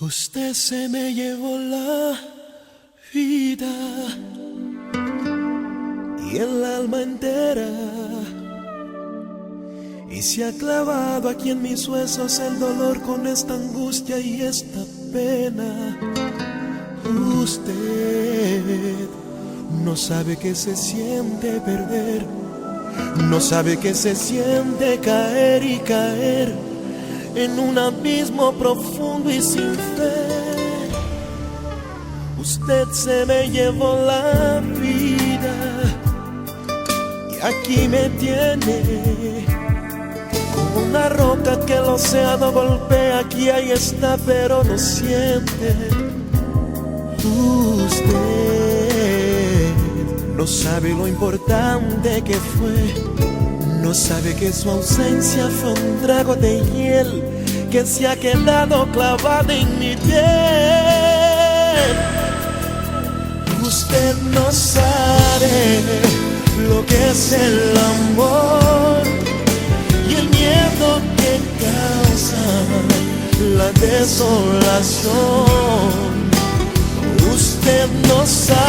[0.00, 2.18] Usted se me llevó la
[3.12, 3.68] vida.
[6.32, 7.68] Y el alma entera.
[10.10, 14.80] Y se ha clavado aquí en mis huesos el dolor con esta angustia y esta
[15.12, 15.98] pena.
[17.42, 18.94] Usted
[19.84, 22.24] no sabe que se siente perder,
[23.28, 26.69] no sabe que se siente caer y caer
[27.34, 30.40] en un abismo profundo y sin fe.
[32.38, 35.54] Usted se me llevó la vida
[37.30, 39.44] y aquí me tiene
[40.54, 43.20] como una roca que el océano golpea.
[43.20, 45.74] Aquí ahí está, pero no siente.
[47.22, 48.30] Usted
[50.36, 52.94] no sabe lo importante que fue
[53.82, 57.22] no sabe que su ausencia fue un trago de hiel
[57.70, 60.20] que se ha quedado clavado en mi piel.
[63.62, 65.80] Usted no sabe
[66.68, 69.02] lo que es el amor
[70.08, 72.44] y el miedo que causa
[73.56, 75.10] la desolación.
[77.32, 78.59] Usted no sabe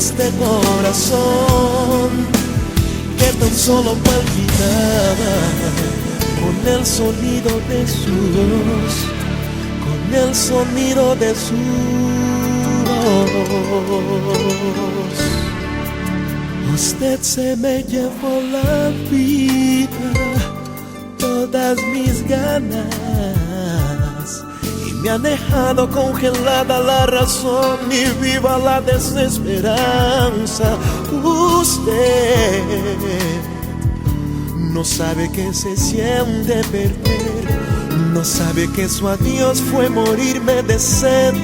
[0.00, 2.10] este corazón
[3.18, 5.36] que tan solo palpitaba
[6.40, 8.94] con el sonido de su voz,
[9.84, 11.60] con el sonido de su
[14.88, 15.18] voz.
[16.74, 20.14] Usted se me llevó la vida,
[21.18, 23.99] todas mis ganas
[25.02, 30.76] me ha dejado congelada la razón y viva la desesperanza.
[31.22, 32.62] Usted
[34.72, 37.30] no sabe que se siente perder.
[38.12, 41.34] No sabe que su adiós fue morirme de sed,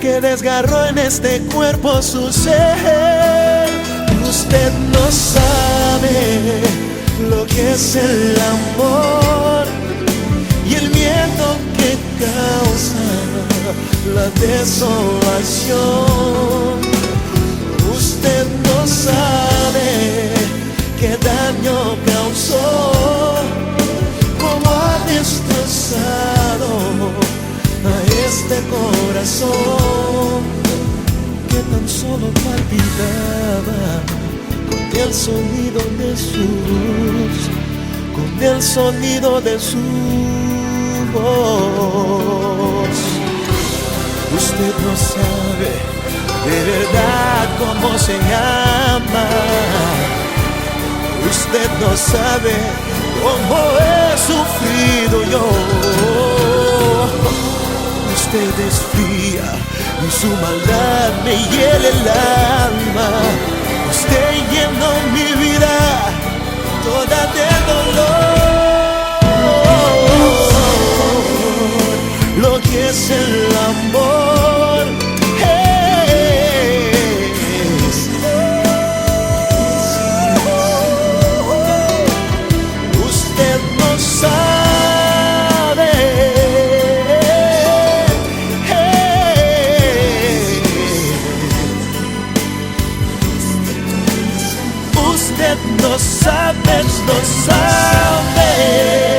[0.00, 3.68] que desgarró en este cuerpo su ser.
[4.28, 6.62] Usted no sabe
[7.28, 9.66] lo que es el amor
[12.22, 13.06] causa
[14.14, 15.82] la desolación.
[17.94, 19.88] Usted no sabe
[21.00, 22.68] qué daño causó,
[24.40, 26.70] cómo ha destrozado
[27.92, 27.96] a
[28.26, 30.40] este corazón
[31.48, 33.82] que tan solo palpitaba
[34.70, 37.38] con el sonido de su voz,
[38.14, 40.31] con el sonido de su
[44.34, 45.72] Usted no sabe
[46.46, 49.26] de verdad cómo se llama.
[51.30, 52.54] Usted no sabe
[53.22, 55.46] cómo he sufrido yo.
[58.14, 59.48] Usted es fría
[60.06, 63.10] y su maldad me hiela el alma.
[63.90, 65.91] Usted llenó mi vida
[95.82, 97.14] no sabe, no
[97.44, 99.11] sabe.